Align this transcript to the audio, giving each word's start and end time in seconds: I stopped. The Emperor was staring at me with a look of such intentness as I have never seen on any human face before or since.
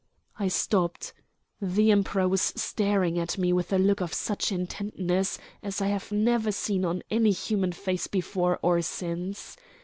I 0.39 0.47
stopped. 0.47 1.13
The 1.61 1.91
Emperor 1.91 2.27
was 2.27 2.41
staring 2.55 3.19
at 3.19 3.37
me 3.37 3.53
with 3.53 3.71
a 3.71 3.77
look 3.77 4.01
of 4.01 4.15
such 4.15 4.51
intentness 4.51 5.37
as 5.61 5.79
I 5.79 5.89
have 5.89 6.11
never 6.11 6.51
seen 6.51 6.83
on 6.85 7.03
any 7.11 7.29
human 7.29 7.71
face 7.71 8.07
before 8.07 8.57
or 8.63 8.81
since. 8.81 9.55